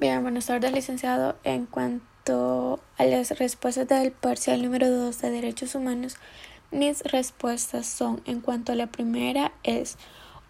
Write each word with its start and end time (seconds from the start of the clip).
Bien, 0.00 0.22
buenas 0.22 0.46
tardes, 0.46 0.72
licenciado. 0.72 1.36
En 1.44 1.66
cuanto 1.66 2.80
a 2.96 3.04
las 3.04 3.38
respuestas 3.38 3.86
del 3.86 4.12
parcial 4.12 4.62
número 4.62 4.90
2 4.90 5.20
de 5.20 5.30
Derechos 5.30 5.74
Humanos, 5.74 6.16
mis 6.70 7.02
respuestas 7.02 7.86
son, 7.86 8.22
en 8.24 8.40
cuanto 8.40 8.72
a 8.72 8.76
la 8.76 8.86
primera, 8.86 9.52
es 9.62 9.98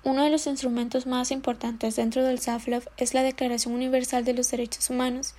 uno 0.05 0.23
de 0.23 0.31
los 0.31 0.47
instrumentos 0.47 1.07
más 1.07 1.33
importantes 1.33 1.97
dentro 1.97 2.23
del 2.23 2.39
SAFLOF 2.39 2.87
es 2.97 3.13
la 3.13 3.25
Declaración 3.25 3.75
Universal 3.75 4.25
de 4.25 4.35
los 4.35 4.49
Derechos 4.53 4.89
Humanos, 4.89 5.35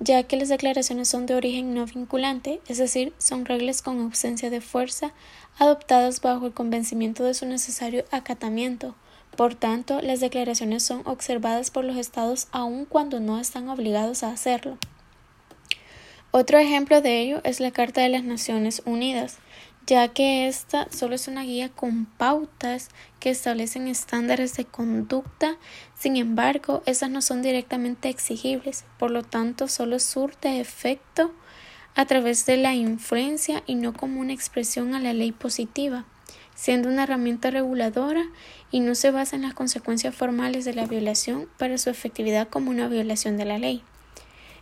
ya 0.00 0.24
que 0.24 0.36
las 0.36 0.48
declaraciones 0.48 1.08
son 1.08 1.26
de 1.26 1.36
origen 1.36 1.72
no 1.72 1.86
vinculante, 1.86 2.60
es 2.66 2.78
decir, 2.78 3.12
son 3.18 3.44
reglas 3.44 3.80
con 3.80 4.00
ausencia 4.00 4.50
de 4.50 4.60
fuerza 4.60 5.12
adoptadas 5.60 6.20
bajo 6.20 6.46
el 6.46 6.52
convencimiento 6.52 7.22
de 7.22 7.34
su 7.34 7.46
necesario 7.46 8.06
acatamiento. 8.10 8.96
Por 9.36 9.54
tanto, 9.54 10.00
las 10.02 10.20
declaraciones 10.20 10.82
son 10.82 11.02
observadas 11.06 11.70
por 11.70 11.84
los 11.84 11.96
estados 11.96 12.48
aun 12.52 12.84
cuando 12.84 13.18
no 13.18 13.38
están 13.38 13.68
obligados 13.68 14.22
a 14.22 14.30
hacerlo. 14.30 14.78
Otro 16.30 16.58
ejemplo 16.58 17.00
de 17.00 17.20
ello 17.20 17.40
es 17.44 17.60
la 17.60 17.70
Carta 17.70 18.00
de 18.00 18.08
las 18.08 18.24
Naciones 18.24 18.82
Unidas, 18.84 19.38
ya 19.86 20.08
que 20.08 20.48
esta 20.48 20.90
solo 20.90 21.14
es 21.14 21.28
una 21.28 21.42
guía 21.42 21.68
con 21.70 22.06
pautas 22.06 22.88
que 23.20 23.30
establecen 23.30 23.88
estándares 23.88 24.54
de 24.56 24.64
conducta, 24.64 25.56
sin 25.98 26.16
embargo, 26.16 26.82
esas 26.86 27.10
no 27.10 27.20
son 27.20 27.42
directamente 27.42 28.08
exigibles, 28.08 28.84
por 28.98 29.10
lo 29.10 29.22
tanto, 29.22 29.68
solo 29.68 29.98
surte 29.98 30.60
efecto 30.60 31.32
a 31.94 32.06
través 32.06 32.46
de 32.46 32.56
la 32.56 32.74
influencia 32.74 33.62
y 33.66 33.74
no 33.74 33.92
como 33.92 34.20
una 34.20 34.32
expresión 34.32 34.94
a 34.94 35.00
la 35.00 35.12
ley 35.12 35.32
positiva, 35.32 36.06
siendo 36.54 36.88
una 36.88 37.04
herramienta 37.04 37.50
reguladora 37.50 38.24
y 38.70 38.80
no 38.80 38.94
se 38.94 39.10
basa 39.10 39.36
en 39.36 39.42
las 39.42 39.54
consecuencias 39.54 40.14
formales 40.14 40.64
de 40.64 40.74
la 40.74 40.86
violación 40.86 41.48
para 41.58 41.78
su 41.78 41.90
efectividad 41.90 42.48
como 42.48 42.70
una 42.70 42.88
violación 42.88 43.36
de 43.36 43.44
la 43.44 43.58
ley. 43.58 43.82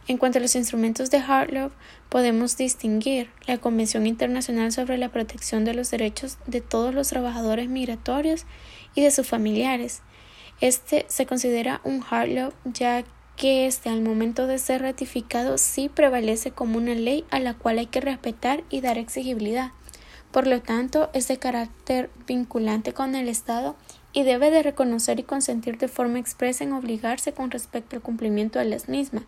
En 0.09 0.19
cuanto 0.19 0.39
a 0.39 0.43
los 0.43 0.57
instrumentos 0.57 1.11
de 1.11 1.19
Hartlov, 1.19 1.71
podemos 2.09 2.57
distinguir 2.57 3.31
la 3.47 3.59
Convención 3.59 4.07
Internacional 4.07 4.73
sobre 4.73 4.99
la 4.99 5.11
Protección 5.11 5.65
de 5.65 5.75
los 5.75 5.91
Derechos 5.91 6.39
de 6.47 6.61
todos 6.61 6.95
los 6.95 7.09
trabajadores 7.09 7.69
migratorios 7.69 8.45
y 8.95 9.03
de 9.03 9.11
sus 9.11 9.29
familiares. 9.29 10.03
Este 10.61 11.07
se 11.09 11.27
considera 11.27 11.81
un 11.85 12.03
Hartlov 12.03 12.53
ya 12.65 13.05
que 13.37 13.67
este 13.67 13.89
al 13.89 14.03
momento 14.03 14.47
de 14.47 14.59
ser 14.59 14.83
ratificado 14.83 15.57
sí 15.57 15.89
prevalece 15.89 16.51
como 16.51 16.77
una 16.77 16.95
ley 16.95 17.25
a 17.31 17.39
la 17.39 17.55
cual 17.55 17.79
hay 17.79 17.87
que 17.87 18.01
respetar 18.01 18.65
y 18.69 18.81
dar 18.81 18.99
exigibilidad. 18.99 19.71
Por 20.31 20.47
lo 20.47 20.61
tanto, 20.61 21.11
es 21.13 21.27
de 21.27 21.39
carácter 21.39 22.11
vinculante 22.27 22.93
con 22.93 23.17
el 23.17 23.29
Estado 23.29 23.75
y 24.13 24.23
debe 24.23 24.51
de 24.51 24.63
reconocer 24.63 25.19
y 25.19 25.25
consentir 25.25 25.79
de 25.79 25.89
forma 25.89 26.19
expresa 26.19 26.63
en 26.63 26.73
obligarse 26.73 27.33
con 27.33 27.51
respecto 27.51 27.97
al 27.97 28.03
cumplimiento 28.03 28.59
de 28.59 28.65
las 28.65 28.89
mismas 28.89 29.25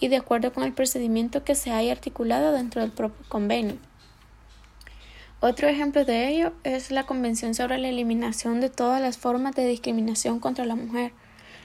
y 0.00 0.08
de 0.08 0.16
acuerdo 0.16 0.52
con 0.52 0.64
el 0.64 0.72
procedimiento 0.72 1.44
que 1.44 1.54
se 1.54 1.70
haya 1.70 1.92
articulado 1.92 2.52
dentro 2.52 2.82
del 2.82 2.92
propio 2.92 3.24
convenio. 3.28 3.76
Otro 5.40 5.68
ejemplo 5.68 6.04
de 6.04 6.28
ello 6.28 6.52
es 6.62 6.90
la 6.90 7.04
Convención 7.04 7.54
sobre 7.54 7.78
la 7.78 7.88
Eliminación 7.88 8.60
de 8.60 8.70
todas 8.70 9.00
las 9.00 9.18
formas 9.18 9.54
de 9.54 9.66
discriminación 9.66 10.40
contra 10.40 10.64
la 10.64 10.74
mujer. 10.74 11.12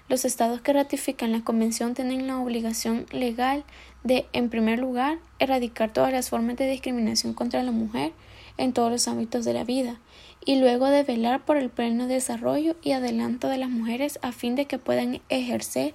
Los 0.10 0.26
estados 0.26 0.60
que 0.60 0.74
ratifican 0.74 1.32
la 1.32 1.44
Convención 1.44 1.94
tienen 1.94 2.28
la 2.28 2.40
obligación 2.40 3.06
legal 3.12 3.64
de, 4.04 4.26
en 4.34 4.50
primer 4.50 4.80
lugar, 4.80 5.20
erradicar 5.38 5.94
todas 5.94 6.12
las 6.12 6.30
formas 6.30 6.58
de 6.58 6.70
discriminación 6.70 7.34
contra 7.34 7.64
la 7.64 7.72
mujer 7.72 8.12
en 8.60 8.74
todos 8.74 8.92
los 8.92 9.08
ámbitos 9.08 9.46
de 9.46 9.54
la 9.54 9.64
vida, 9.64 10.00
y 10.46 10.60
luego 10.60 10.88
de 10.88 11.04
velar 11.04 11.46
por 11.46 11.58
el 11.58 11.70
pleno 11.70 12.08
desarrollo 12.08 12.76
y 12.84 12.92
adelanto 12.92 13.48
de 13.48 13.58
las 13.58 13.70
mujeres 13.70 14.20
a 14.22 14.32
fin 14.32 14.56
de 14.56 14.66
que 14.66 14.78
puedan 14.78 15.22
ejercer 15.30 15.94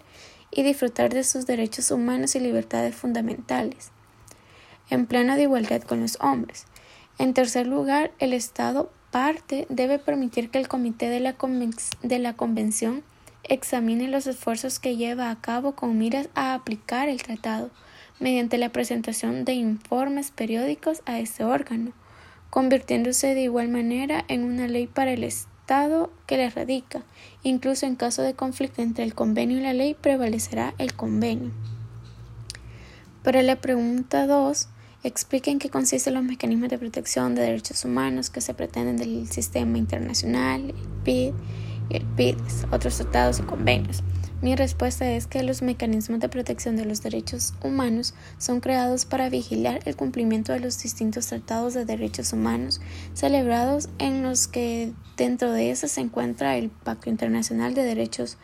y 0.50 0.62
disfrutar 0.62 1.12
de 1.12 1.24
sus 1.24 1.46
derechos 1.46 1.90
humanos 1.90 2.34
y 2.34 2.40
libertades 2.40 2.94
fundamentales, 2.94 3.90
en 4.90 5.06
plena 5.06 5.36
de 5.36 5.42
igualdad 5.42 5.82
con 5.82 6.00
los 6.00 6.18
hombres. 6.20 6.66
En 7.18 7.34
tercer 7.34 7.66
lugar, 7.66 8.12
el 8.18 8.32
Estado 8.32 8.90
parte 9.10 9.66
debe 9.68 9.98
permitir 9.98 10.50
que 10.50 10.58
el 10.58 10.68
Comité 10.68 11.08
de 11.08 11.20
la, 11.20 11.36
de 12.02 12.18
la 12.18 12.34
Convención 12.34 13.04
examine 13.44 14.08
los 14.08 14.26
esfuerzos 14.26 14.78
que 14.78 14.96
lleva 14.96 15.30
a 15.30 15.40
cabo 15.40 15.76
con 15.76 15.98
miras 15.98 16.28
a 16.34 16.54
aplicar 16.54 17.08
el 17.08 17.22
tratado 17.22 17.70
mediante 18.18 18.58
la 18.58 18.70
presentación 18.70 19.44
de 19.44 19.52
informes 19.52 20.30
periódicos 20.30 21.02
a 21.04 21.18
este 21.18 21.44
órgano, 21.44 21.92
convirtiéndose 22.54 23.34
de 23.34 23.40
igual 23.40 23.68
manera 23.68 24.24
en 24.28 24.44
una 24.44 24.68
ley 24.68 24.86
para 24.86 25.10
el 25.10 25.24
Estado 25.24 26.12
que 26.28 26.36
le 26.36 26.48
radica. 26.50 27.02
Incluso 27.42 27.84
en 27.84 27.96
caso 27.96 28.22
de 28.22 28.34
conflicto 28.34 28.80
entre 28.80 29.02
el 29.02 29.12
convenio 29.12 29.58
y 29.58 29.62
la 29.62 29.72
ley, 29.72 29.94
prevalecerá 30.00 30.72
el 30.78 30.94
convenio. 30.94 31.50
Para 33.24 33.42
la 33.42 33.60
pregunta 33.60 34.28
2, 34.28 34.68
expliquen 35.02 35.58
qué 35.58 35.68
consisten 35.68 36.14
los 36.14 36.22
mecanismos 36.22 36.68
de 36.68 36.78
protección 36.78 37.34
de 37.34 37.42
derechos 37.42 37.84
humanos 37.84 38.30
que 38.30 38.40
se 38.40 38.54
pretenden 38.54 38.98
del 38.98 39.26
sistema 39.26 39.76
internacional, 39.76 40.66
el 40.68 40.88
PID 41.02 41.32
y 41.90 41.96
el 41.96 42.04
PIDES, 42.04 42.66
otros 42.70 42.96
tratados 42.98 43.40
y 43.40 43.42
convenios. 43.42 44.04
Mi 44.44 44.56
respuesta 44.56 45.10
es 45.10 45.26
que 45.26 45.42
los 45.42 45.62
mecanismos 45.62 46.20
de 46.20 46.28
protección 46.28 46.76
de 46.76 46.84
los 46.84 47.02
derechos 47.02 47.54
humanos 47.62 48.12
son 48.36 48.60
creados 48.60 49.06
para 49.06 49.30
vigilar 49.30 49.80
el 49.86 49.96
cumplimiento 49.96 50.52
de 50.52 50.60
los 50.60 50.82
distintos 50.82 51.28
tratados 51.28 51.72
de 51.72 51.86
derechos 51.86 52.34
humanos 52.34 52.82
celebrados 53.14 53.88
en 53.98 54.22
los 54.22 54.46
que 54.46 54.92
dentro 55.16 55.50
de 55.50 55.70
eso 55.70 55.88
se 55.88 56.02
encuentra 56.02 56.58
el 56.58 56.68
Pacto 56.68 57.08
Internacional 57.08 57.72
de 57.72 57.84
Derechos 57.84 58.36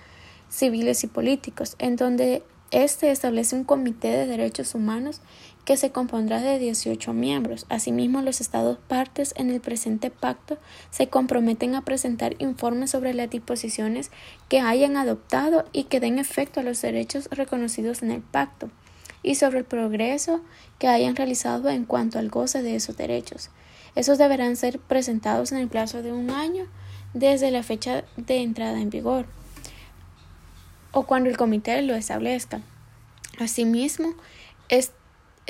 Civiles 0.48 1.04
y 1.04 1.06
Políticos, 1.06 1.76
en 1.78 1.96
donde 1.96 2.44
este 2.70 3.10
establece 3.10 3.54
un 3.54 3.64
comité 3.64 4.08
de 4.08 4.26
derechos 4.26 4.74
humanos 4.74 5.20
que 5.64 5.76
se 5.76 5.90
compondrá 5.90 6.40
de 6.40 6.58
18 6.58 7.12
miembros. 7.12 7.66
Asimismo, 7.68 8.22
los 8.22 8.40
Estados 8.40 8.78
partes 8.88 9.34
en 9.36 9.50
el 9.50 9.60
presente 9.60 10.10
pacto 10.10 10.58
se 10.90 11.08
comprometen 11.08 11.74
a 11.74 11.84
presentar 11.84 12.34
informes 12.38 12.90
sobre 12.90 13.14
las 13.14 13.30
disposiciones 13.30 14.10
que 14.48 14.60
hayan 14.60 14.96
adoptado 14.96 15.64
y 15.72 15.84
que 15.84 16.00
den 16.00 16.18
efecto 16.18 16.60
a 16.60 16.62
los 16.62 16.80
derechos 16.80 17.28
reconocidos 17.30 18.02
en 18.02 18.10
el 18.10 18.22
pacto 18.22 18.70
y 19.22 19.34
sobre 19.34 19.58
el 19.58 19.64
progreso 19.64 20.40
que 20.78 20.88
hayan 20.88 21.14
realizado 21.14 21.68
en 21.68 21.84
cuanto 21.84 22.18
al 22.18 22.30
goce 22.30 22.62
de 22.62 22.74
esos 22.74 22.96
derechos. 22.96 23.50
Esos 23.94 24.18
deberán 24.18 24.56
ser 24.56 24.78
presentados 24.78 25.52
en 25.52 25.58
el 25.58 25.68
plazo 25.68 26.02
de 26.02 26.12
un 26.12 26.30
año 26.30 26.66
desde 27.12 27.50
la 27.50 27.62
fecha 27.62 28.04
de 28.16 28.42
entrada 28.42 28.80
en 28.80 28.90
vigor 28.90 29.26
o 30.92 31.04
cuando 31.04 31.28
el 31.28 31.36
comité 31.36 31.80
lo 31.82 31.94
establezca. 31.94 32.60
Asimismo, 33.38 34.14
este 34.68 34.99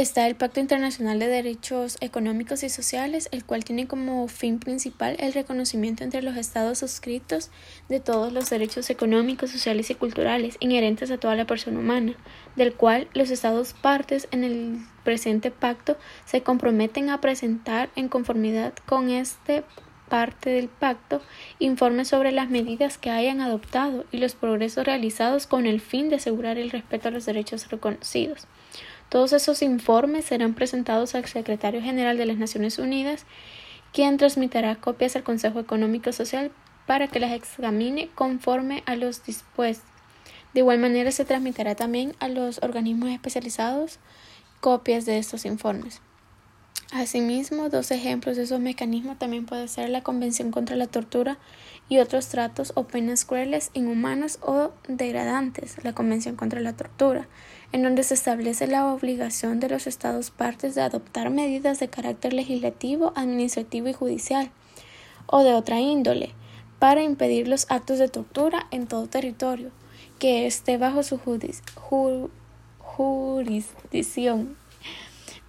está 0.00 0.26
el 0.26 0.34
Pacto 0.34 0.60
Internacional 0.60 1.18
de 1.18 1.26
Derechos 1.26 1.98
Económicos 2.00 2.62
y 2.62 2.70
Sociales, 2.70 3.28
el 3.32 3.44
cual 3.44 3.64
tiene 3.64 3.86
como 3.86 4.26
fin 4.28 4.58
principal 4.58 5.14
el 5.18 5.34
reconocimiento 5.34 6.04
entre 6.04 6.22
los 6.22 6.38
estados 6.38 6.78
suscritos 6.78 7.50
de 7.90 8.00
todos 8.00 8.32
los 8.32 8.48
derechos 8.48 8.88
económicos, 8.88 9.50
sociales 9.50 9.90
y 9.90 9.94
culturales 9.94 10.56
inherentes 10.58 11.10
a 11.10 11.18
toda 11.18 11.36
la 11.36 11.46
persona 11.46 11.80
humana, 11.80 12.14
del 12.56 12.72
cual 12.72 13.08
los 13.12 13.30
estados 13.30 13.74
partes 13.74 14.26
en 14.30 14.42
el 14.42 14.78
presente 15.04 15.50
pacto 15.50 15.98
se 16.24 16.42
comprometen 16.42 17.10
a 17.10 17.20
presentar 17.20 17.90
en 17.94 18.08
conformidad 18.08 18.72
con 18.86 19.10
este 19.10 19.64
parte 20.08 20.48
del 20.48 20.68
pacto 20.68 21.20
informes 21.58 22.08
sobre 22.08 22.32
las 22.32 22.48
medidas 22.48 22.96
que 22.96 23.10
hayan 23.10 23.42
adoptado 23.42 24.06
y 24.10 24.16
los 24.16 24.34
progresos 24.34 24.86
realizados 24.86 25.46
con 25.46 25.66
el 25.66 25.78
fin 25.78 26.08
de 26.08 26.16
asegurar 26.16 26.56
el 26.56 26.70
respeto 26.70 27.08
a 27.08 27.10
los 27.10 27.26
derechos 27.26 27.68
reconocidos. 27.70 28.46
Todos 29.10 29.32
esos 29.32 29.60
informes 29.60 30.24
serán 30.24 30.54
presentados 30.54 31.16
al 31.16 31.26
secretario 31.26 31.82
general 31.82 32.16
de 32.16 32.26
las 32.26 32.38
Naciones 32.38 32.78
Unidas, 32.78 33.26
quien 33.92 34.16
transmitirá 34.18 34.76
copias 34.76 35.16
al 35.16 35.24
Consejo 35.24 35.58
Económico 35.58 36.12
Social 36.12 36.52
para 36.86 37.08
que 37.08 37.18
las 37.18 37.32
examine 37.32 38.08
conforme 38.14 38.84
a 38.86 38.94
los 38.94 39.24
dispuestos. 39.24 39.90
De 40.54 40.60
igual 40.60 40.78
manera 40.78 41.10
se 41.10 41.24
transmitirá 41.24 41.74
también 41.74 42.14
a 42.20 42.28
los 42.28 42.62
organismos 42.62 43.10
especializados 43.10 43.98
copias 44.60 45.06
de 45.06 45.18
estos 45.18 45.44
informes. 45.44 46.00
Asimismo, 46.92 47.68
dos 47.68 47.90
ejemplos 47.90 48.36
de 48.36 48.44
esos 48.44 48.60
mecanismos 48.60 49.18
también 49.18 49.46
puede 49.46 49.66
ser 49.66 49.88
la 49.90 50.02
Convención 50.02 50.52
contra 50.52 50.76
la 50.76 50.86
Tortura 50.86 51.38
y 51.90 51.98
otros 51.98 52.28
tratos 52.28 52.72
o 52.76 52.84
penas 52.84 53.24
crueles, 53.24 53.70
inhumanos 53.74 54.38
o 54.42 54.70
degradantes, 54.86 55.82
la 55.82 55.92
Convención 55.92 56.36
contra 56.36 56.60
la 56.60 56.76
Tortura, 56.76 57.26
en 57.72 57.82
donde 57.82 58.04
se 58.04 58.14
establece 58.14 58.68
la 58.68 58.86
obligación 58.86 59.58
de 59.58 59.68
los 59.68 59.88
Estados 59.88 60.30
partes 60.30 60.76
de 60.76 60.82
adoptar 60.82 61.30
medidas 61.30 61.80
de 61.80 61.88
carácter 61.88 62.32
legislativo, 62.32 63.12
administrativo 63.16 63.88
y 63.88 63.92
judicial, 63.92 64.52
o 65.26 65.42
de 65.42 65.52
otra 65.52 65.80
índole, 65.80 66.32
para 66.78 67.02
impedir 67.02 67.48
los 67.48 67.66
actos 67.70 67.98
de 67.98 68.08
tortura 68.08 68.68
en 68.70 68.86
todo 68.86 69.08
territorio 69.08 69.72
que 70.20 70.46
esté 70.46 70.78
bajo 70.78 71.02
su 71.02 71.18
jurisdicción 72.78 74.59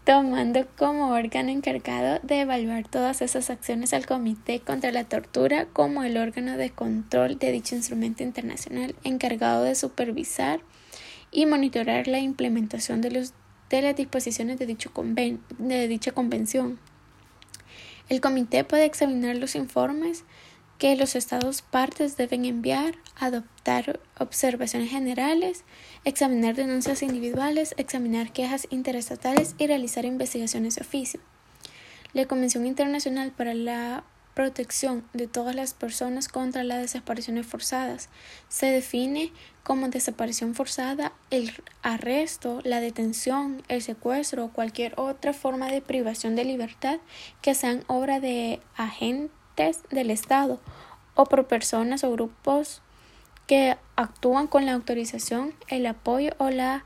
tomando 0.03 0.65
como 0.77 1.11
órgano 1.11 1.49
encargado 1.49 2.19
de 2.23 2.41
evaluar 2.41 2.87
todas 2.87 3.21
esas 3.21 3.49
acciones 3.49 3.93
al 3.93 4.07
Comité 4.07 4.59
contra 4.59 4.91
la 4.91 5.03
Tortura 5.03 5.67
como 5.73 6.03
el 6.03 6.17
órgano 6.17 6.57
de 6.57 6.71
control 6.71 7.37
de 7.37 7.51
dicho 7.51 7.75
instrumento 7.75 8.23
internacional 8.23 8.95
encargado 9.03 9.63
de 9.63 9.75
supervisar 9.75 10.61
y 11.31 11.45
monitorear 11.45 12.07
la 12.07 12.19
implementación 12.19 13.01
de, 13.01 13.11
los, 13.11 13.33
de 13.69 13.81
las 13.81 13.95
disposiciones 13.95 14.57
de, 14.57 14.65
dicho 14.65 14.91
de 14.95 15.87
dicha 15.87 16.11
convención. 16.11 16.79
El 18.09 18.19
comité 18.19 18.63
puede 18.63 18.85
examinar 18.85 19.37
los 19.37 19.55
informes 19.55 20.25
que 20.81 20.95
los 20.95 21.15
estados 21.15 21.61
partes 21.61 22.17
deben 22.17 22.43
enviar, 22.43 22.95
adoptar 23.15 23.99
observaciones 24.17 24.89
generales, 24.89 25.63
examinar 26.05 26.55
denuncias 26.55 27.03
individuales, 27.03 27.75
examinar 27.77 28.33
quejas 28.33 28.65
interestatales 28.71 29.53
y 29.59 29.67
realizar 29.67 30.05
investigaciones 30.05 30.73
de 30.73 30.81
oficio. 30.81 31.19
La 32.13 32.25
Convención 32.25 32.65
Internacional 32.65 33.31
para 33.31 33.53
la 33.53 34.03
protección 34.33 35.03
de 35.13 35.27
todas 35.27 35.53
las 35.53 35.75
personas 35.75 36.27
contra 36.27 36.63
las 36.63 36.81
desapariciones 36.81 37.45
forzadas. 37.45 38.09
Se 38.49 38.65
define 38.65 39.31
como 39.61 39.87
desaparición 39.89 40.55
forzada 40.55 41.13
el 41.29 41.53
arresto, 41.83 42.59
la 42.63 42.81
detención, 42.81 43.61
el 43.67 43.83
secuestro 43.83 44.45
o 44.45 44.51
cualquier 44.51 44.99
otra 44.99 45.33
forma 45.33 45.67
de 45.67 45.81
privación 45.81 46.35
de 46.35 46.45
libertad 46.45 46.97
que 47.43 47.53
sean 47.53 47.83
obra 47.85 48.19
de 48.19 48.61
agentes 48.75 49.40
del 49.55 50.11
Estado 50.11 50.59
o 51.15 51.25
por 51.25 51.45
personas 51.47 52.03
o 52.03 52.11
grupos 52.11 52.81
que 53.47 53.77
actúan 53.95 54.47
con 54.47 54.65
la 54.65 54.73
autorización, 54.73 55.53
el 55.67 55.85
apoyo 55.85 56.31
o 56.37 56.49
la 56.49 56.85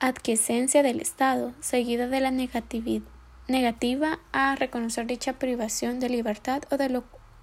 adquiescencia 0.00 0.82
del 0.82 1.00
Estado, 1.00 1.52
seguida 1.60 2.08
de 2.08 2.20
la 2.20 2.30
negativa 2.30 4.18
a 4.32 4.56
reconocer 4.56 5.06
dicha 5.06 5.34
privación 5.34 6.00
de 6.00 6.08
libertad 6.08 6.62
o 6.70 6.76
del 6.76 7.02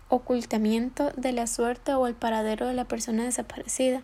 ocultamiento 0.10 1.12
de 1.16 1.32
la 1.32 1.48
suerte 1.48 1.94
o 1.94 2.08
el 2.08 2.16
paradero 2.16 2.68
de 2.68 2.74
la 2.74 2.86
persona 2.86 3.24
desaparecida. 3.24 4.02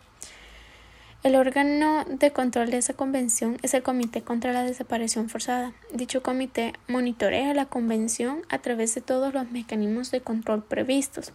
El 1.24 1.36
órgano 1.36 2.06
de 2.06 2.32
control 2.32 2.70
de 2.70 2.78
esa 2.78 2.94
convención 2.94 3.58
es 3.64 3.74
el 3.74 3.82
Comité 3.82 4.22
contra 4.22 4.54
la 4.54 4.64
Desaparición 4.64 5.30
Forzada. 5.30 5.74
Dicho 5.92 6.22
comité 6.22 6.74
monitorea 6.88 7.54
la 7.54 7.66
convención 7.66 8.42
a 8.50 8.60
través 8.60 8.94
de 8.94 9.02
todos 9.02 9.34
los 9.34 9.50
mecanismos 9.50 10.12
de 10.12 10.22
control 10.22 10.64
previstos 10.64 11.34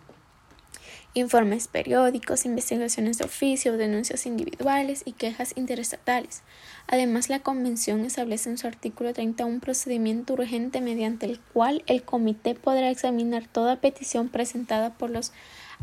informes 1.14 1.66
periódicos, 1.66 2.44
investigaciones 2.44 3.18
de 3.18 3.24
oficio, 3.24 3.76
denuncias 3.76 4.26
individuales 4.26 5.02
y 5.04 5.12
quejas 5.12 5.52
interestatales. 5.56 6.42
Además, 6.86 7.28
la 7.28 7.40
Convención 7.40 8.04
establece 8.04 8.48
en 8.48 8.58
su 8.58 8.66
artículo 8.66 9.12
30 9.12 9.44
un 9.44 9.60
procedimiento 9.60 10.34
urgente 10.34 10.80
mediante 10.80 11.26
el 11.26 11.40
cual 11.40 11.82
el 11.86 12.02
Comité 12.04 12.54
podrá 12.54 12.90
examinar 12.90 13.46
toda 13.46 13.80
petición 13.80 14.28
presentada 14.28 14.94
por 14.94 15.10
los 15.10 15.32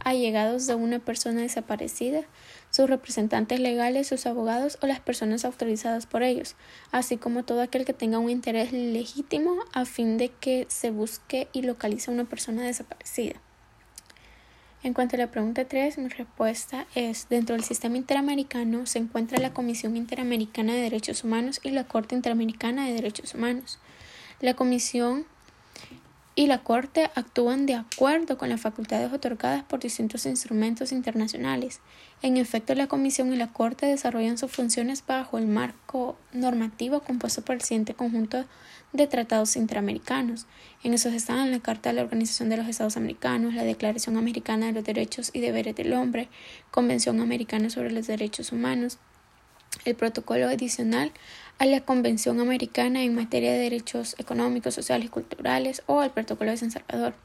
allegados 0.03 0.67
de 0.67 0.75
una 0.75 0.99
persona 0.99 1.41
desaparecida, 1.41 2.21
sus 2.69 2.89
representantes 2.89 3.59
legales, 3.59 4.07
sus 4.07 4.25
abogados 4.25 4.77
o 4.81 4.87
las 4.87 4.99
personas 4.99 5.45
autorizadas 5.45 6.05
por 6.05 6.23
ellos, 6.23 6.55
así 6.91 7.17
como 7.17 7.43
todo 7.43 7.61
aquel 7.61 7.85
que 7.85 7.93
tenga 7.93 8.19
un 8.19 8.29
interés 8.29 8.71
legítimo 8.71 9.55
a 9.73 9.85
fin 9.85 10.17
de 10.17 10.29
que 10.29 10.65
se 10.69 10.91
busque 10.91 11.47
y 11.53 11.61
localice 11.61 12.11
a 12.11 12.13
una 12.13 12.25
persona 12.25 12.63
desaparecida. 12.63 13.35
En 14.83 14.93
cuanto 14.93 15.15
a 15.15 15.19
la 15.19 15.31
pregunta 15.31 15.65
3, 15.65 15.97
mi 15.97 16.07
respuesta 16.07 16.85
es, 16.93 17.27
dentro 17.29 17.55
del 17.55 17.65
sistema 17.65 17.97
interamericano 17.97 18.85
se 18.85 18.99
encuentra 18.99 19.39
la 19.39 19.53
Comisión 19.53 19.97
Interamericana 19.97 20.73
de 20.73 20.81
Derechos 20.81 21.23
Humanos 21.23 21.59
y 21.63 21.71
la 21.71 21.85
Corte 21.85 22.15
Interamericana 22.15 22.85
de 22.85 22.93
Derechos 22.93 23.33
Humanos. 23.33 23.79
La 24.39 24.53
Comisión 24.53 25.25
y 26.37 26.45
la 26.45 26.59
Corte 26.59 27.09
actúan 27.15 27.65
de 27.65 27.73
acuerdo 27.73 28.37
con 28.37 28.49
las 28.49 28.61
facultades 28.61 29.11
otorgadas 29.11 29.63
por 29.63 29.79
distintos 29.79 30.27
instrumentos 30.27 30.91
internacionales. 30.91 31.79
En 32.21 32.37
efecto, 32.37 32.75
la 32.75 32.85
Comisión 32.85 33.33
y 33.33 33.37
la 33.37 33.51
Corte 33.51 33.87
desarrollan 33.87 34.37
sus 34.37 34.51
funciones 34.51 35.03
bajo 35.03 35.39
el 35.39 35.47
marco 35.47 36.15
normativo 36.33 36.99
compuesto 36.99 37.41
por 37.41 37.55
el 37.55 37.63
siguiente 37.63 37.95
conjunto 37.95 38.45
de 38.93 39.07
tratados 39.07 39.55
interamericanos. 39.55 40.45
En 40.83 40.93
esos 40.93 41.13
están 41.13 41.49
la 41.49 41.59
Carta 41.59 41.89
de 41.89 41.95
la 41.95 42.03
Organización 42.03 42.49
de 42.49 42.57
los 42.57 42.67
Estados 42.67 42.97
Americanos, 42.97 43.55
la 43.55 43.63
Declaración 43.63 44.15
Americana 44.15 44.67
de 44.67 44.73
los 44.73 44.83
Derechos 44.83 45.31
y 45.33 45.39
Deberes 45.39 45.75
del 45.75 45.91
Hombre, 45.93 46.29
Convención 46.69 47.19
Americana 47.19 47.71
sobre 47.71 47.89
los 47.89 48.05
Derechos 48.05 48.51
Humanos, 48.51 48.99
el 49.85 49.95
protocolo 49.95 50.47
adicional 50.47 51.11
a 51.59 51.65
la 51.65 51.81
Convención 51.81 52.39
Americana 52.39 53.03
en 53.03 53.15
materia 53.15 53.51
de 53.51 53.57
derechos 53.57 54.15
económicos, 54.19 54.75
sociales 54.75 55.07
y 55.07 55.09
culturales 55.09 55.81
o 55.87 56.01
al 56.01 56.11
Protocolo 56.11 56.51
de 56.51 56.57
San 56.57 56.71
Salvador, 56.71 57.15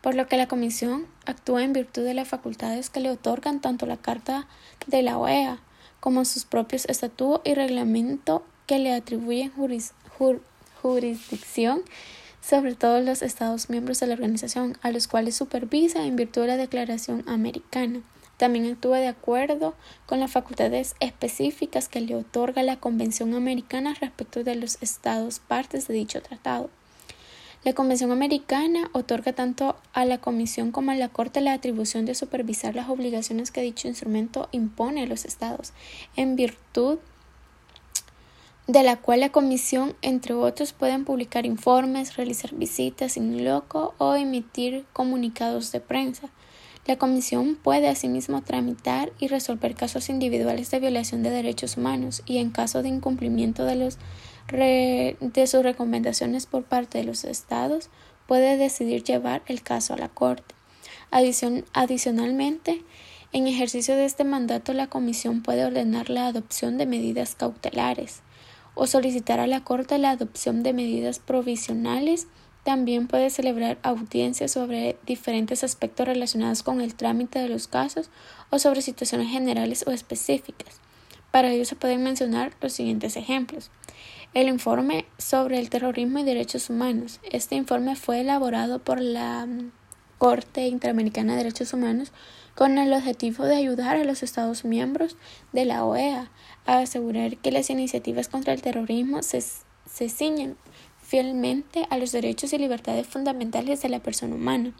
por 0.00 0.14
lo 0.14 0.26
que 0.26 0.36
la 0.36 0.48
Comisión 0.48 1.06
actúa 1.26 1.62
en 1.62 1.72
virtud 1.72 2.04
de 2.04 2.14
las 2.14 2.28
facultades 2.28 2.88
que 2.90 3.00
le 3.00 3.10
otorgan 3.10 3.60
tanto 3.60 3.86
la 3.86 3.96
Carta 3.96 4.46
de 4.86 5.02
la 5.02 5.18
OEA 5.18 5.60
como 6.00 6.24
sus 6.24 6.44
propios 6.44 6.86
estatutos 6.86 7.42
y 7.44 7.54
reglamento 7.54 8.44
que 8.66 8.78
le 8.78 8.92
atribuyen 8.94 9.52
jurisdicción 10.82 11.82
sobre 12.40 12.74
todos 12.74 13.04
los 13.04 13.20
Estados 13.22 13.68
miembros 13.68 14.00
de 14.00 14.06
la 14.06 14.14
organización, 14.14 14.78
a 14.80 14.90
los 14.90 15.08
cuales 15.08 15.36
supervisa 15.36 16.06
en 16.06 16.16
virtud 16.16 16.42
de 16.42 16.48
la 16.48 16.56
Declaración 16.56 17.24
Americana. 17.26 18.00
También 18.38 18.70
actúa 18.70 18.98
de 18.98 19.08
acuerdo 19.08 19.74
con 20.06 20.20
las 20.20 20.30
facultades 20.30 20.94
específicas 21.00 21.88
que 21.88 22.00
le 22.00 22.14
otorga 22.14 22.62
la 22.62 22.76
Convención 22.78 23.34
Americana 23.34 23.94
respecto 24.00 24.44
de 24.44 24.54
los 24.54 24.78
estados 24.80 25.40
partes 25.40 25.88
de 25.88 25.94
dicho 25.94 26.22
tratado. 26.22 26.70
La 27.64 27.74
Convención 27.74 28.12
Americana 28.12 28.88
otorga 28.92 29.32
tanto 29.32 29.76
a 29.92 30.04
la 30.04 30.18
Comisión 30.18 30.70
como 30.70 30.92
a 30.92 30.94
la 30.94 31.08
Corte 31.08 31.40
la 31.40 31.52
atribución 31.52 32.04
de 32.04 32.14
supervisar 32.14 32.76
las 32.76 32.88
obligaciones 32.88 33.50
que 33.50 33.60
dicho 33.60 33.88
instrumento 33.88 34.48
impone 34.52 35.02
a 35.02 35.06
los 35.06 35.24
estados, 35.24 35.72
en 36.14 36.36
virtud 36.36 36.98
de 38.68 38.84
la 38.84 38.98
cual 38.98 39.20
la 39.20 39.32
Comisión, 39.32 39.96
entre 40.02 40.34
otros, 40.34 40.72
pueden 40.72 41.04
publicar 41.04 41.44
informes, 41.44 42.16
realizar 42.16 42.54
visitas 42.54 43.16
in 43.16 43.44
loco 43.44 43.94
o 43.98 44.14
emitir 44.14 44.84
comunicados 44.92 45.72
de 45.72 45.80
prensa. 45.80 46.28
La 46.88 46.96
Comisión 46.96 47.56
puede 47.56 47.86
asimismo 47.86 48.40
tramitar 48.40 49.12
y 49.18 49.28
resolver 49.28 49.74
casos 49.74 50.08
individuales 50.08 50.70
de 50.70 50.80
violación 50.80 51.22
de 51.22 51.28
derechos 51.28 51.76
humanos 51.76 52.22
y 52.24 52.38
en 52.38 52.48
caso 52.48 52.82
de 52.82 52.88
incumplimiento 52.88 53.66
de, 53.66 55.46
sus 55.46 55.62
recomendaciones 55.62 56.46
por 56.46 56.64
parte 56.64 56.96
de 56.96 57.04
los 57.04 57.24
Estados, 57.24 57.90
puede 58.26 58.56
decidir 58.56 59.04
llevar 59.04 59.42
el 59.48 59.60
caso 59.60 59.92
a 59.92 59.98
la 59.98 60.08
Corte. 60.08 60.54
adicionalmente, 61.74 62.82
en 63.34 63.46
ejercicio 63.46 63.94
de 63.94 64.06
este 64.06 64.24
mandato, 64.24 64.72
la 64.72 64.86
Comisión 64.86 65.42
puede 65.42 65.66
ordenar 65.66 66.08
la 66.08 66.28
adopción 66.28 66.78
de 66.78 66.86
medidas 66.86 67.34
cautelares 67.34 68.22
o 68.74 68.86
solicitar 68.86 69.40
a 69.40 69.46
la 69.46 69.62
Corte 69.62 69.98
la 69.98 70.12
adopción 70.12 70.62
de 70.62 70.72
medidas 70.72 71.18
provisionales 71.18 72.28
también 72.68 73.06
puede 73.06 73.30
celebrar 73.30 73.78
audiencias 73.82 74.52
sobre 74.52 74.98
diferentes 75.06 75.64
aspectos 75.64 76.06
relacionados 76.06 76.62
con 76.62 76.82
el 76.82 76.94
trámite 76.94 77.38
de 77.38 77.48
los 77.48 77.66
casos 77.66 78.10
o 78.50 78.58
sobre 78.58 78.82
situaciones 78.82 79.30
generales 79.30 79.84
o 79.86 79.90
específicas. 79.90 80.78
Para 81.30 81.50
ello 81.50 81.64
se 81.64 81.76
pueden 81.76 82.02
mencionar 82.02 82.52
los 82.60 82.74
siguientes 82.74 83.16
ejemplos. 83.16 83.70
El 84.34 84.48
informe 84.48 85.06
sobre 85.16 85.58
el 85.58 85.70
terrorismo 85.70 86.18
y 86.18 86.24
derechos 86.24 86.68
humanos. 86.68 87.20
Este 87.32 87.54
informe 87.54 87.96
fue 87.96 88.20
elaborado 88.20 88.80
por 88.80 89.00
la 89.00 89.46
mm, 89.46 89.72
Corte 90.18 90.66
Interamericana 90.66 91.32
de 91.32 91.44
Derechos 91.44 91.72
Humanos 91.72 92.12
con 92.54 92.76
el 92.76 92.92
objetivo 92.92 93.44
de 93.44 93.56
ayudar 93.56 93.96
a 93.96 94.04
los 94.04 94.22
Estados 94.22 94.66
miembros 94.66 95.16
de 95.54 95.64
la 95.64 95.86
OEA 95.86 96.30
a 96.66 96.80
asegurar 96.80 97.38
que 97.38 97.50
las 97.50 97.70
iniciativas 97.70 98.28
contra 98.28 98.52
el 98.52 98.60
terrorismo 98.60 99.22
se, 99.22 99.40
se 99.40 100.10
ciñen 100.10 100.58
fielmente 101.08 101.86
a 101.88 101.96
los 101.96 102.12
derechos 102.12 102.52
y 102.52 102.58
libertades 102.58 103.06
fundamentales 103.06 103.80
de 103.80 103.88
la 103.88 104.00
persona 104.00 104.34
humana. 104.34 104.74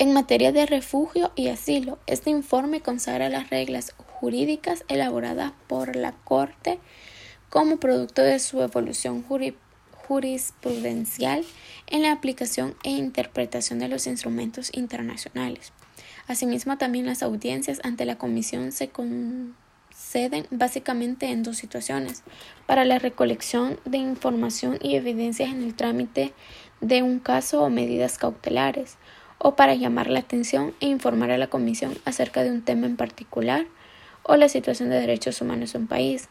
En 0.00 0.12
materia 0.12 0.50
de 0.50 0.66
refugio 0.66 1.30
y 1.36 1.46
asilo, 1.48 2.00
este 2.08 2.30
informe 2.30 2.80
consagra 2.80 3.28
las 3.28 3.48
reglas 3.48 3.94
jurídicas 3.96 4.82
elaboradas 4.88 5.52
por 5.68 5.94
la 5.94 6.10
Corte 6.24 6.80
como 7.48 7.76
producto 7.76 8.22
de 8.22 8.40
su 8.40 8.60
evolución 8.60 9.22
jurisprudencial 10.08 11.44
en 11.86 12.02
la 12.02 12.10
aplicación 12.10 12.74
e 12.82 12.90
interpretación 12.90 13.78
de 13.78 13.86
los 13.86 14.08
instrumentos 14.08 14.72
internacionales. 14.74 15.72
Asimismo, 16.26 16.76
también 16.76 17.06
las 17.06 17.22
audiencias 17.22 17.80
ante 17.84 18.04
la 18.04 18.18
Comisión 18.18 18.72
se, 18.72 18.88
con 18.88 19.54
ceden 20.02 20.46
básicamente 20.50 21.30
en 21.30 21.42
dos 21.42 21.56
situaciones, 21.56 22.22
para 22.66 22.84
la 22.84 22.98
recolección 22.98 23.78
de 23.84 23.98
información 23.98 24.78
y 24.82 24.96
evidencias 24.96 25.50
en 25.50 25.62
el 25.62 25.74
trámite 25.74 26.32
de 26.80 27.02
un 27.02 27.18
caso 27.18 27.62
o 27.62 27.70
medidas 27.70 28.18
cautelares, 28.18 28.96
o 29.38 29.56
para 29.56 29.74
llamar 29.74 30.08
la 30.08 30.20
atención 30.20 30.74
e 30.80 30.86
informar 30.86 31.30
a 31.30 31.38
la 31.38 31.48
Comisión 31.48 31.96
acerca 32.04 32.42
de 32.44 32.50
un 32.50 32.62
tema 32.62 32.86
en 32.86 32.96
particular 32.96 33.66
o 34.22 34.36
la 34.36 34.48
situación 34.48 34.90
de 34.90 35.00
derechos 35.00 35.40
humanos 35.40 35.74
en 35.74 35.82
un 35.82 35.86
país. 35.88 36.28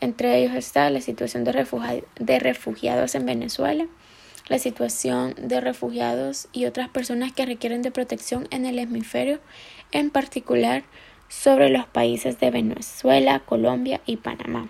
Entre 0.00 0.38
ellos 0.38 0.54
está 0.54 0.90
la 0.90 1.00
situación 1.00 1.44
de, 1.44 2.04
de 2.20 2.38
refugiados 2.38 3.14
en 3.14 3.26
Venezuela, 3.26 3.86
la 4.48 4.58
situación 4.58 5.34
de 5.38 5.60
refugiados 5.60 6.48
y 6.52 6.66
otras 6.66 6.88
personas 6.88 7.32
que 7.32 7.46
requieren 7.46 7.82
de 7.82 7.90
protección 7.90 8.46
en 8.50 8.64
el 8.64 8.78
hemisferio, 8.78 9.40
en 9.90 10.10
particular 10.10 10.84
sobre 11.28 11.70
los 11.70 11.86
países 11.86 12.38
de 12.40 12.50
Venezuela, 12.50 13.40
Colombia 13.40 14.00
y 14.06 14.16
Panamá. 14.16 14.68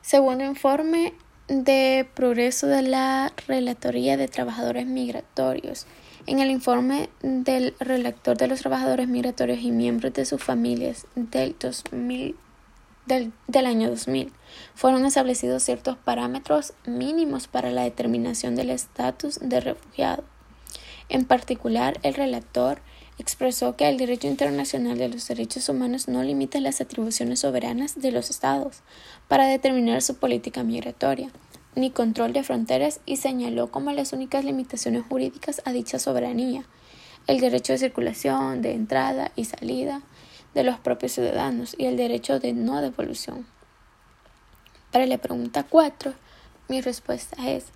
Segundo 0.00 0.44
informe 0.44 1.14
de 1.48 2.06
progreso 2.14 2.66
de 2.66 2.82
la 2.82 3.32
Relatoría 3.46 4.16
de 4.16 4.28
Trabajadores 4.28 4.86
Migratorios. 4.86 5.86
En 6.26 6.38
el 6.38 6.50
informe 6.50 7.10
del 7.22 7.74
relator 7.80 8.36
de 8.36 8.48
los 8.48 8.60
trabajadores 8.60 9.08
migratorios 9.08 9.60
y 9.60 9.70
miembros 9.70 10.14
de 10.14 10.24
sus 10.24 10.42
familias 10.42 11.06
del, 11.16 11.54
2000, 11.58 12.34
del, 13.04 13.32
del 13.46 13.66
año 13.66 13.90
2000 13.90 14.32
fueron 14.74 15.04
establecidos 15.04 15.62
ciertos 15.62 15.98
parámetros 15.98 16.72
mínimos 16.86 17.46
para 17.46 17.70
la 17.70 17.82
determinación 17.82 18.56
del 18.56 18.70
estatus 18.70 19.38
de 19.42 19.60
refugiado. 19.60 20.24
En 21.10 21.26
particular, 21.26 21.98
el 22.02 22.14
relator 22.14 22.80
expresó 23.18 23.76
que 23.76 23.88
el 23.88 23.96
derecho 23.96 24.26
internacional 24.26 24.98
de 24.98 25.08
los 25.08 25.28
derechos 25.28 25.68
humanos 25.68 26.08
no 26.08 26.22
limita 26.22 26.60
las 26.60 26.80
atribuciones 26.80 27.40
soberanas 27.40 28.00
de 28.00 28.12
los 28.12 28.30
Estados 28.30 28.80
para 29.28 29.46
determinar 29.46 30.02
su 30.02 30.16
política 30.16 30.62
migratoria, 30.62 31.30
ni 31.74 31.90
control 31.90 32.32
de 32.32 32.42
fronteras 32.42 33.00
y 33.06 33.16
señaló 33.16 33.70
como 33.70 33.92
las 33.92 34.12
únicas 34.12 34.44
limitaciones 34.44 35.04
jurídicas 35.08 35.62
a 35.64 35.72
dicha 35.72 35.98
soberanía 35.98 36.64
el 37.26 37.40
derecho 37.40 37.72
de 37.72 37.78
circulación, 37.78 38.62
de 38.62 38.72
entrada 38.72 39.32
y 39.34 39.44
salida 39.44 40.02
de 40.54 40.62
los 40.62 40.78
propios 40.78 41.12
ciudadanos 41.12 41.74
y 41.78 41.86
el 41.86 41.96
derecho 41.96 42.38
de 42.38 42.52
no 42.52 42.80
devolución. 42.80 43.46
Para 44.92 45.06
la 45.06 45.18
pregunta 45.18 45.64
4, 45.64 46.12
mi 46.68 46.80
respuesta 46.80 47.50
es 47.50 47.66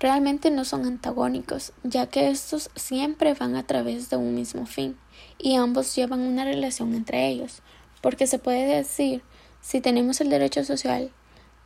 realmente 0.00 0.50
no 0.50 0.64
son 0.64 0.84
antagónicos, 0.84 1.72
ya 1.82 2.06
que 2.06 2.30
estos 2.30 2.70
siempre 2.74 3.34
van 3.34 3.56
a 3.56 3.66
través 3.66 4.10
de 4.10 4.16
un 4.16 4.34
mismo 4.34 4.66
fin 4.66 4.96
y 5.38 5.56
ambos 5.56 5.94
llevan 5.94 6.20
una 6.20 6.44
relación 6.44 6.94
entre 6.94 7.28
ellos, 7.28 7.62
porque 8.00 8.26
se 8.26 8.38
puede 8.38 8.66
decir, 8.66 9.22
si 9.60 9.80
tenemos 9.80 10.20
el 10.20 10.30
derecho 10.30 10.64
social 10.64 11.10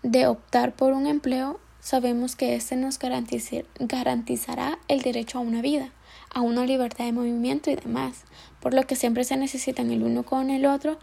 de 0.03 0.27
optar 0.27 0.75
por 0.75 0.93
un 0.93 1.07
empleo, 1.07 1.59
sabemos 1.81 2.37
que 2.37 2.55
éste 2.55 2.77
nos 2.77 2.99
garantizará 2.99 4.79
el 4.89 5.03
derecho 5.03 5.39
a 5.39 5.43
una 5.43 5.63
vida, 5.63 5.91
a 6.33 6.41
una 6.41 6.65
libertad 6.65 7.05
de 7.05 7.13
movimiento 7.13 7.71
y 7.71 7.77
demás, 7.77 8.25
por 8.61 8.75
lo 8.75 8.87
que 8.87 8.97
siempre 8.97 9.25
se 9.25 9.37
necesitan 9.37 9.91
el 9.91 10.03
uno 10.03 10.23
con 10.23 10.51
el 10.51 10.67
otro 10.67 10.99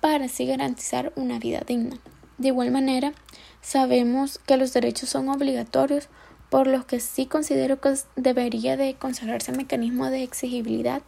para 0.00 0.24
así 0.24 0.46
garantizar 0.46 1.12
una 1.16 1.38
vida 1.38 1.62
digna. 1.66 1.98
De 2.38 2.48
igual 2.48 2.70
manera, 2.70 3.12
sabemos 3.60 4.38
que 4.38 4.56
los 4.56 4.72
derechos 4.72 5.10
son 5.10 5.28
obligatorios 5.28 6.08
por 6.50 6.66
lo 6.66 6.86
que 6.86 7.00
sí 7.00 7.26
considero 7.26 7.80
que 7.80 7.94
debería 8.16 8.76
de 8.76 8.94
consagrarse 8.94 9.52
el 9.52 9.56
mecanismo 9.56 10.10
de 10.10 10.24
exigibilidad 10.24 11.02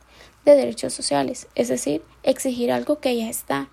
de 0.45 0.57
derechos 0.57 0.95
sociales, 0.95 1.49
es 1.55 1.69
decir, 1.69 2.03
exigir 2.23 2.73
algo 2.73 3.01
que 3.01 3.17
ya 3.17 3.29
está. 3.29 3.69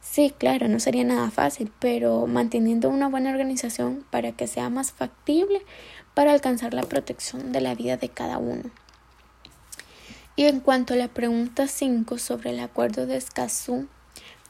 Sí, 0.00 0.34
claro, 0.36 0.68
no 0.68 0.80
sería 0.80 1.04
nada 1.04 1.30
fácil, 1.30 1.72
pero 1.78 2.26
manteniendo 2.26 2.88
una 2.88 3.08
buena 3.08 3.30
organización 3.30 4.04
para 4.10 4.32
que 4.32 4.46
sea 4.46 4.68
más 4.68 4.90
factible 4.90 5.62
para 6.14 6.32
alcanzar 6.32 6.74
la 6.74 6.82
protección 6.82 7.52
de 7.52 7.60
la 7.60 7.74
vida 7.74 7.96
de 7.96 8.08
cada 8.08 8.38
uno. 8.38 8.70
Y 10.34 10.46
en 10.46 10.60
cuanto 10.60 10.94
a 10.94 10.96
la 10.96 11.08
pregunta 11.08 11.68
5 11.68 12.18
sobre 12.18 12.50
el 12.50 12.60
acuerdo 12.60 13.06
de 13.06 13.16
Escazú, 13.16 13.86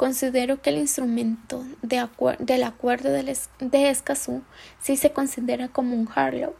considero 0.02 0.60
que 0.60 0.70
el 0.70 0.78
instrumento 0.78 1.64
de 1.80 2.04
del 2.40 2.64
acuerdo 2.64 3.10
de 3.12 3.88
Escazú 3.88 4.42
sí 4.80 4.96
se 4.96 5.12
considera 5.12 5.68
como 5.68 5.94
un 5.94 6.08
hard 6.12 6.50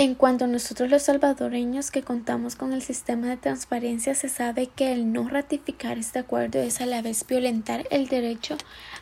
En 0.00 0.14
cuanto 0.14 0.46
a 0.46 0.48
nosotros 0.48 0.88
los 0.88 1.02
salvadoreños 1.02 1.90
que 1.90 2.00
contamos 2.00 2.56
con 2.56 2.72
el 2.72 2.80
sistema 2.80 3.26
de 3.26 3.36
transparencia, 3.36 4.14
se 4.14 4.30
sabe 4.30 4.66
que 4.66 4.94
el 4.94 5.12
no 5.12 5.28
ratificar 5.28 5.98
este 5.98 6.20
acuerdo 6.20 6.58
es 6.58 6.80
a 6.80 6.86
la 6.86 7.02
vez 7.02 7.26
violentar 7.26 7.86
el 7.90 8.08
derecho 8.08 8.56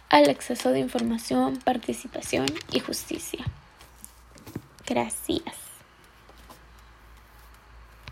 al 0.09 0.29
acceso 0.29 0.73
de 0.73 0.81
información, 0.81 1.57
participación 1.59 2.47
y 2.73 2.81
justicia. 2.81 3.45
Gracias. 4.89 5.68